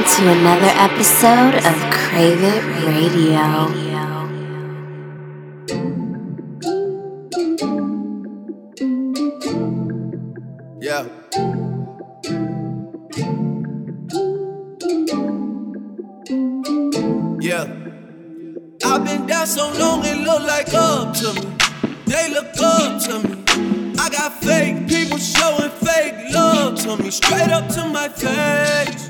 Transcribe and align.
listening 0.00 0.26
to 0.26 0.40
another 0.40 0.72
episode 0.76 1.54
of 1.54 1.90
Crave 1.92 2.42
It 2.42 2.62
Radio. 2.86 3.68
Yeah. 10.80 11.06
Yeah. 17.40 17.66
I've 18.84 19.04
been 19.04 19.26
down 19.26 19.46
so 19.46 19.72
long 19.78 20.04
it 20.04 20.18
look 20.18 20.42
like 20.42 20.72
up 20.74 21.14
to 21.14 21.34
me. 21.34 21.56
They 22.06 22.32
look 22.32 22.46
up 22.60 23.02
to 23.02 23.28
me. 23.28 23.94
I 23.98 24.08
got 24.08 24.32
fake 24.42 24.88
people 24.88 25.18
showing 25.18 25.70
fake 25.70 26.32
love 26.32 26.78
to 26.80 26.96
me, 26.96 27.10
straight 27.10 27.50
up 27.50 27.68
to 27.68 27.84
my 27.88 28.08
face 28.08 29.09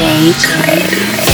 J. 0.00 0.32
Craig. 0.32 1.29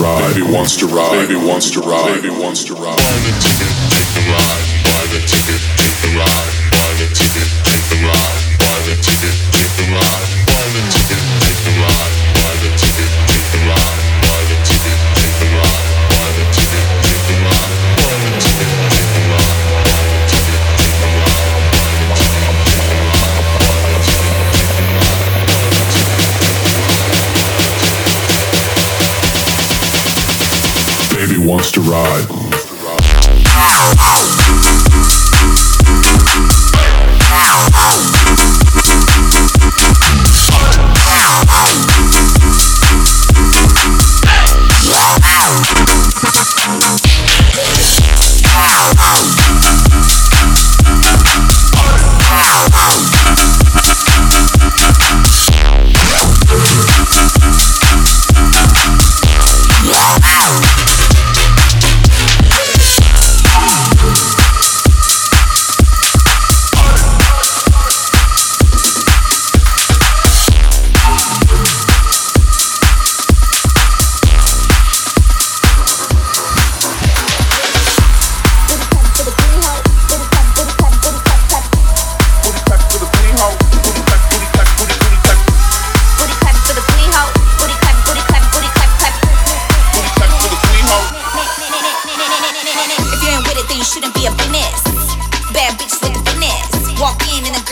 ride. 0.00 0.34
Baby 0.34 0.52
wants 0.52 0.76
to 0.76 0.86
ride. 0.86 1.26
Baby 1.26 1.36
wants 1.36 1.70
to 1.70 1.80
ride. 1.80 2.22
Baby 2.22 2.30
wants 2.30 2.64
to 2.64 2.74
ride. 2.74 2.96
Buy 2.96 3.16
the 3.24 3.32
ticket, 3.40 3.72
take 3.90 4.10
the 4.14 4.24
ride. 4.30 4.64
Buy 4.84 5.04
the 5.12 5.20
ticket, 5.26 5.60
take 5.76 5.96
the 6.02 6.18
ride. 6.18 6.55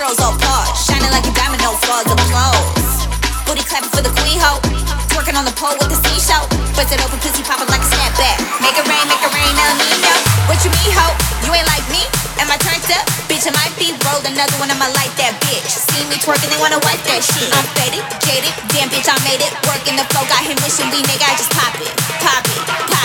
all. 0.05 0.69
Shining 0.77 1.09
like 1.09 1.25
a 1.25 1.33
diamond, 1.33 1.65
no 1.65 1.73
flaws 1.81 2.05
of 2.05 2.21
clothes. 2.29 3.09
Booty 3.49 3.65
clapping 3.65 3.89
for 3.89 4.05
the 4.05 4.13
queen 4.21 4.37
hoe. 4.37 4.61
Twerking 5.09 5.33
on 5.33 5.49
the 5.49 5.55
pole 5.57 5.73
with 5.81 5.89
the 5.89 5.97
seashell. 5.97 6.45
Bust 6.77 6.93
it 6.93 7.01
open, 7.01 7.17
pussy 7.25 7.41
popping 7.41 7.69
like 7.73 7.81
a 7.81 7.89
snapback. 7.89 8.37
Make 8.61 8.77
it 8.77 8.85
rain, 8.85 9.05
make 9.09 9.23
it 9.25 9.33
rain, 9.33 9.55
El 9.57 9.73
Nino. 9.81 10.13
What 10.45 10.61
you 10.61 10.69
mean, 10.77 10.93
hoe? 10.93 11.15
You 11.49 11.57
ain't 11.57 11.69
like 11.73 11.87
me? 11.89 12.05
Am 12.37 12.53
I 12.53 12.61
turned 12.61 12.85
up? 12.93 13.05
Bitch, 13.33 13.49
I 13.49 13.53
might 13.57 13.73
be 13.81 13.97
rolled 14.05 14.29
another 14.29 14.57
one. 14.61 14.69
I'ma 14.69 14.93
light 14.93 15.15
that 15.17 15.41
bitch. 15.49 15.73
See 15.73 16.05
me 16.13 16.21
twerking, 16.21 16.53
they 16.53 16.61
wanna 16.61 16.81
wipe 16.85 17.01
that 17.09 17.25
shit. 17.25 17.49
I'm 17.57 17.65
faded, 17.73 18.05
jaded. 18.21 18.53
Damn, 18.77 18.93
bitch, 18.93 19.09
I 19.09 19.17
made 19.25 19.41
it. 19.41 19.53
Working 19.65 19.97
the 19.97 20.05
flow, 20.13 20.29
got 20.29 20.45
him 20.45 20.61
wishing 20.61 20.93
we 20.93 21.01
nigga. 21.09 21.25
I 21.25 21.33
just 21.33 21.53
pop 21.57 21.73
it, 21.81 21.93
pop 22.21 22.45
it, 22.45 22.61
pop 22.93 23.01
it. 23.01 23.04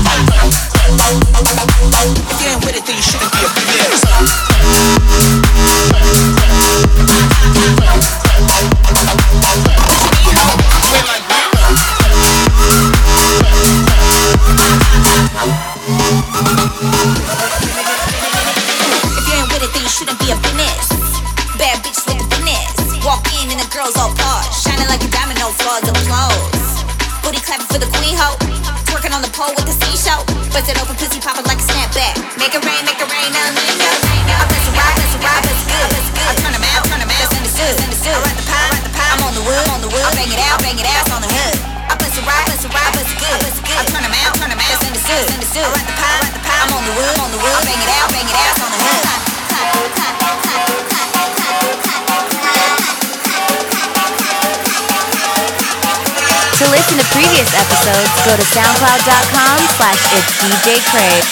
listen 56.92 57.08
to 57.08 57.12
previous 57.16 57.48
episodes, 57.56 58.12
go 58.26 58.36
to 58.36 58.44
soundcloud.com 58.52 59.60
slash 59.80 59.96
it's 60.12 60.28
DJ 60.44 60.76
Crave. 60.92 61.24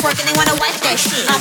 Twerking, 0.00 0.24
they 0.24 0.32
wanna 0.32 0.56
shit. 0.96 1.28
Am 1.28 1.36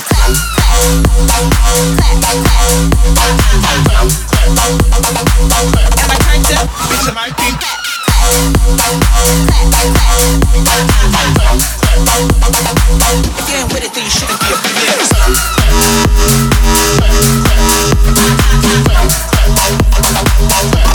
I 6.11 6.17
turned 6.27 6.51
up? 6.51 6.67
Bitch, 6.91 7.07
am 7.07 7.17
I? 7.17 7.31
If 13.39 13.47
you 13.47 13.55
ain't 13.55 13.73
with 13.73 13.83
it, 13.85 13.93
then 13.93 14.03
you 14.03 14.09
shouldn't 14.09 14.39
be 14.41 14.47
a 14.47 14.57
bitch. 20.75 20.88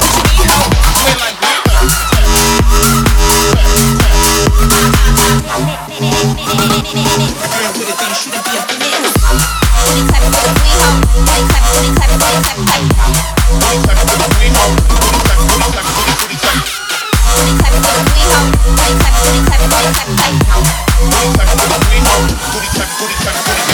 booty 22.55 22.69
clap, 22.69 22.89
booty 22.99 23.15
clap, 23.15 23.35
booty 23.45 23.65
clap. 23.65 23.74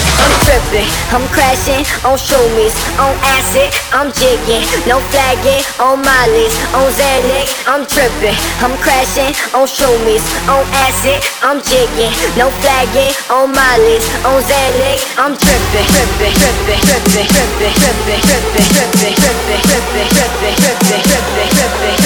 I'm 1.11 1.27
crashing 1.33 1.83
on 2.05 2.21
showmies, 2.21 2.77
on 3.01 3.17
acid. 3.35 3.73
I'm 3.97 4.13
jigging, 4.13 4.63
no 4.87 5.01
flagging 5.11 5.65
on 5.81 6.05
Molly's, 6.05 6.55
on 6.77 6.87
Xanax. 6.93 7.65
I'm 7.67 7.87
tripping. 7.89 8.37
I'm 8.61 8.77
crashing 8.79 9.33
on 9.57 9.67
showmies, 9.67 10.23
on 10.47 10.63
acid. 10.85 11.19
I'm 11.43 11.65
jigging, 11.65 12.13
no 12.37 12.53
flagging 12.61 13.11
on 13.33 13.51
Molly's, 13.57 14.05
on 14.23 14.39
Xanax. 14.45 15.01
I'm 15.17 15.35
tripping, 15.35 15.89
tripping, 15.91 16.35
tripping, 16.37 16.83
tripping, 16.85 17.27
tripping, 17.27 17.75
tripping, 17.81 18.21
tripping, 18.21 18.77
tripping, 18.77 19.17
tripping, 19.17 19.63
tripping, 19.65 20.09
tripping, 20.13 20.57
tripping, 20.61 21.03
tripping, 21.09 21.51
tripping. 21.57 22.00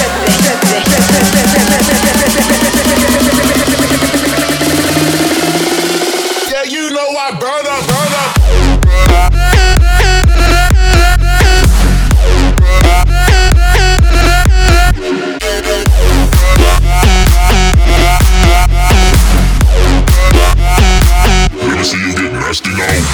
nasty. 22.62 23.13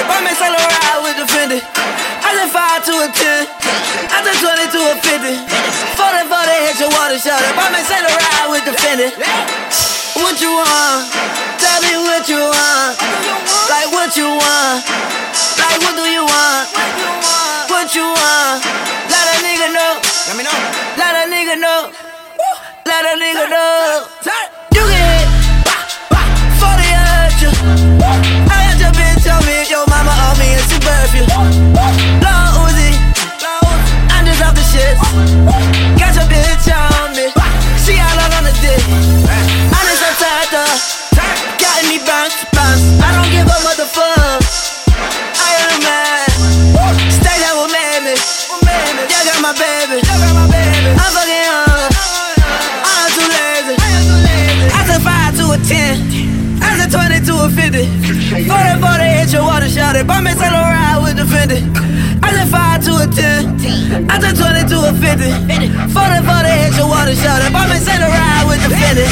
whip. 0.00 0.08
I 0.08 0.18
miss 0.24 0.40
all 0.40 0.56
ride 0.56 1.00
with 1.04 1.16
the 1.20 1.26
Fendi. 1.28 1.58
I 1.60 2.28
just 2.36 2.52
five 2.52 2.80
to 2.88 2.94
a 3.04 3.08
10. 3.08 3.48
I 4.08 4.18
just 4.24 4.40
20 4.40 4.72
to 4.72 4.80
a 4.80 4.94
50. 4.96 5.36
40 5.96 6.30
for 6.30 6.42
they 6.48 6.58
hit 6.68 6.76
your 6.80 6.90
water 6.96 7.18
shot 7.20 7.40
up. 7.40 7.56
I 7.56 7.68
miss 7.74 7.90
all 7.92 8.04
ride 8.08 8.48
with 8.48 8.64
the 8.64 8.74
Fendi. 8.80 9.08
What 10.16 10.40
you 10.40 10.52
want? 10.52 11.08
Tell 11.60 11.80
me 11.84 11.94
what 12.00 12.24
you 12.28 12.40
want. 12.40 12.96
Like 13.68 13.88
what 13.92 14.16
you 14.16 14.28
want. 14.28 14.80
Like 15.60 15.78
what 15.84 15.94
do 15.96 16.04
you 16.08 16.24
want? 16.24 16.66
What 17.68 17.88
you 17.94 18.04
want? 18.04 18.64
Let 19.08 19.26
a 19.28 19.36
nigga 19.44 19.68
know. 19.72 19.92
Let 20.28 20.34
me 20.36 20.42
know. 20.44 20.58
Let 20.96 21.14
a 21.20 21.24
nigga 21.28 21.56
know. 21.60 21.92
Let 22.86 23.04
a 23.04 23.14
nigga 23.20 23.44
know. 23.48 24.06
You 24.74 24.84
can 24.88 25.19
But 60.10 60.22
me 60.26 60.34
tell 60.34 60.50
her 60.50 60.74
ride 60.74 60.98
with 61.04 61.16
the 61.22 61.22
Fendi. 61.22 61.62
I 62.20 62.34
just 62.34 62.50
five 62.50 62.82
to 62.84 62.98
a 62.98 63.06
ten. 63.06 64.10
I 64.10 64.18
just 64.18 64.42
twenty 64.42 64.66
to 64.66 64.90
a 64.90 64.92
fifty. 64.98 65.30
Forty 65.30 65.70
for 65.70 65.86
Forty, 65.94 66.18
forty, 66.26 66.50
hit 66.50 66.74
your 66.74 66.88
water 66.90 67.14
shot. 67.14 67.38
But 67.54 67.70
me 67.70 67.78
tell 67.78 68.02
her 68.02 68.10
ride 68.10 68.44
with 68.50 68.58
the 68.66 68.74
Fendi. 68.74 69.06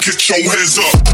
Get 0.00 0.28
your 0.28 0.50
hands 0.50 0.78
up. 0.78 1.11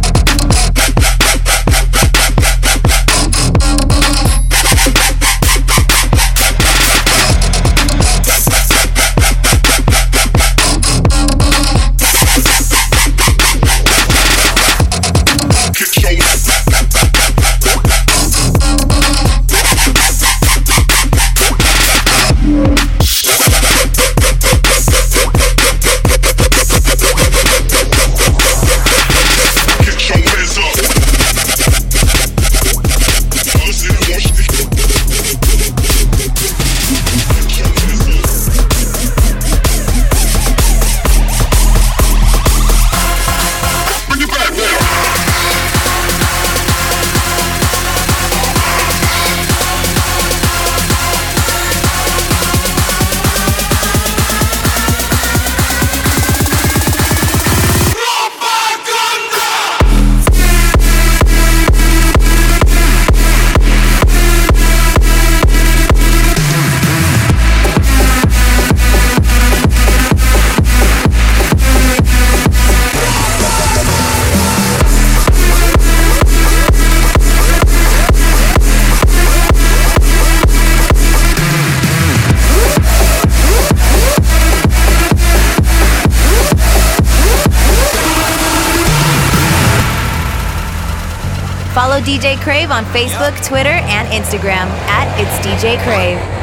DJ 92.01 92.41
Crave 92.41 92.71
on 92.71 92.85
Facebook, 92.87 93.35
Twitter, 93.45 93.71
and 93.71 94.09
Instagram 94.09 94.69
at 94.89 95.09
It's 95.21 95.47
DJ 95.47 95.83
Crave. 95.83 96.38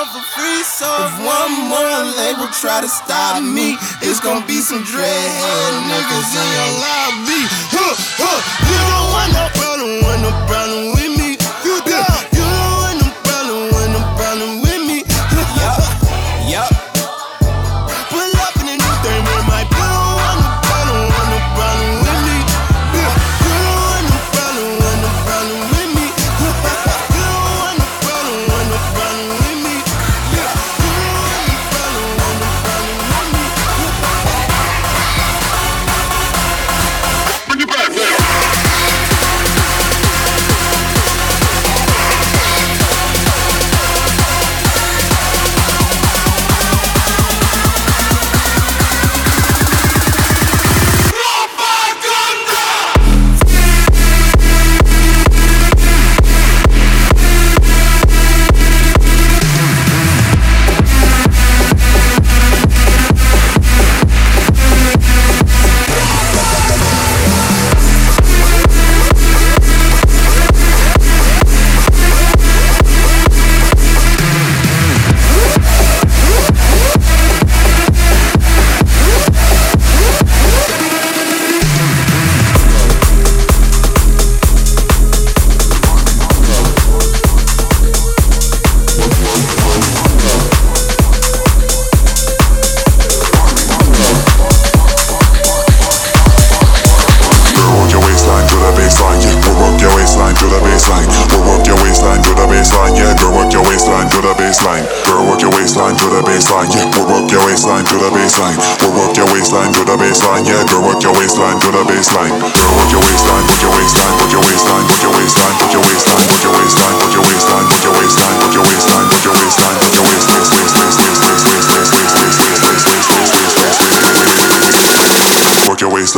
myself 0.00 0.16
a 0.16 0.26
free 0.32 0.62
so 0.62 0.88
If 1.04 1.12
one 1.24 1.68
more 1.68 2.00
label 2.16 2.48
try 2.52 2.80
to 2.80 2.88
stop 2.88 3.42
me, 3.42 3.76
it's 4.00 4.20
gonna 4.20 4.46
be 4.46 4.60
some 4.60 4.82
dreadhead 4.82 5.72
niggas 5.88 6.30
in 6.40 6.48
your 6.56 6.72
lobby. 6.80 7.42
Huh, 7.72 7.94
huh. 8.16 8.29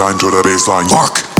baseline 0.02 0.18
to 0.18 0.30
the 0.30 0.42
baseline. 0.42 0.88
Fuck. 0.90 1.31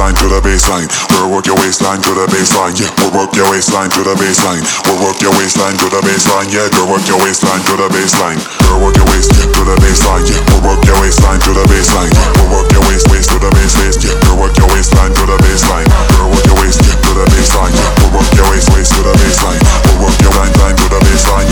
waistline 0.00 0.16
to 0.16 0.32
the 0.32 0.40
baseline. 0.40 0.88
We'll 1.12 1.28
work 1.28 1.44
your 1.44 1.60
waistline 1.60 2.00
to 2.00 2.12
the 2.16 2.24
baseline. 2.32 2.72
Yeah, 2.72 2.88
we'll 3.04 3.12
work 3.20 3.36
your 3.36 3.44
waistline 3.52 3.92
to 3.92 4.00
the 4.00 4.16
baseline. 4.16 4.64
We'll 4.88 4.96
work 4.96 5.20
your 5.20 5.36
waistline 5.36 5.76
to 5.76 5.86
the 5.92 6.00
baseline. 6.00 6.48
Yeah, 6.48 6.72
girl, 6.72 6.88
work 6.88 7.04
your 7.04 7.20
waistline 7.20 7.60
to 7.68 7.76
the 7.76 7.88
baseline. 7.92 8.40
Girl, 8.64 8.80
work 8.80 8.96
your 8.96 9.04
waist 9.12 9.28
to 9.28 9.60
the 9.60 9.76
baseline. 9.76 10.24
Yeah, 10.24 10.40
we'll 10.48 10.72
work 10.72 10.80
your 10.88 10.96
waistline 11.04 11.40
to 11.44 11.52
the 11.52 11.64
baseline. 11.68 12.12
We'll 12.40 12.48
work 12.48 12.72
your 12.72 12.84
waist 12.88 13.12
waist 13.12 13.28
to 13.28 13.38
the 13.44 13.52
base 13.52 13.76
waist. 13.76 14.00
Yeah, 14.00 14.16
girl, 14.24 14.40
work 14.40 14.56
your 14.56 14.72
waistline 14.72 15.12
to 15.12 15.24
the 15.28 15.36
baseline. 15.44 15.88
Girl, 16.16 16.32
work 16.32 16.48
your 16.48 16.56
waist 16.64 16.80
to 16.80 17.12
the 17.12 17.26
baseline. 17.36 17.74
Yeah, 17.76 17.92
we'll 18.00 18.24
work 18.24 18.30
your 18.32 18.48
waist 18.48 18.72
waist 18.72 18.96
to 18.96 19.04
the 19.04 19.12
baseline. 19.20 19.60
We'll 19.84 20.08
work 20.08 20.16
your 20.24 20.32
line 20.32 20.54
line 20.64 20.76
to 20.80 20.86
the 20.88 21.00
baseline. 21.04 21.49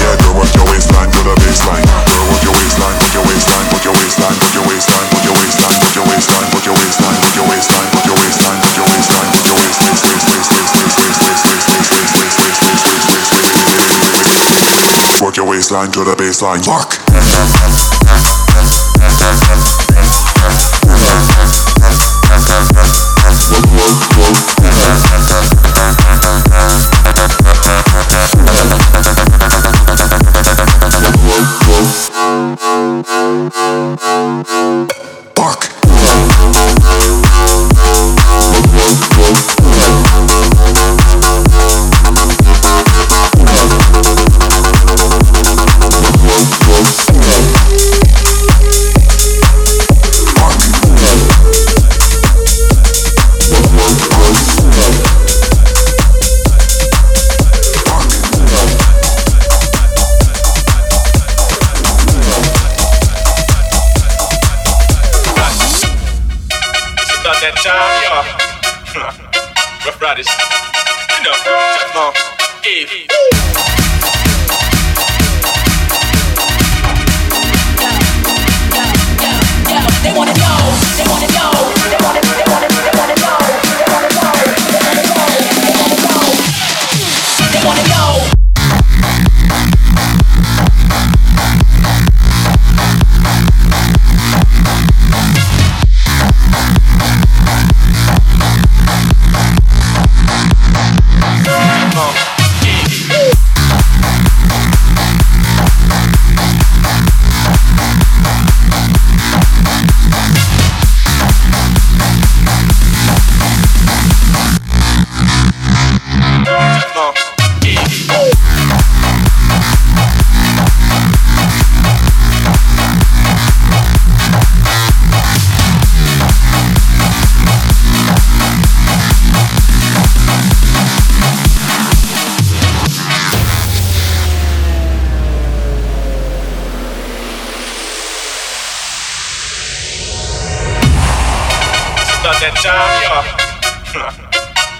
baseline 15.68 15.92
to 15.92 16.02
the 16.02 16.14
baseline. 16.14 16.66
Work. 16.66 17.07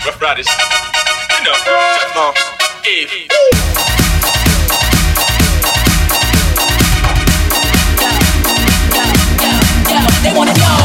Ruff 0.09 0.23
Ryders. 0.23 0.47
You 0.47 1.45
know, 1.45 1.53
Chuck 1.53 2.17
Long, 2.17 2.35
Eve. 2.87 3.29
They 10.23 10.33
wanna 10.35 10.55
go. 10.55 10.78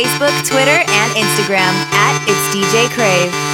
Facebook, 0.00 0.32
Twitter, 0.48 0.80
and 0.88 1.12
Instagram 1.12 1.74
at 1.92 2.24
It's 2.26 2.56
DJ 2.56 2.88
Crave. 2.88 3.49